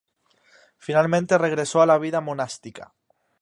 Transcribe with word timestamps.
Finalmente 0.79 1.37
regresó 1.37 1.83
a 1.83 1.85
la 1.85 1.99
vida 1.99 2.21
monástica. 2.21 2.91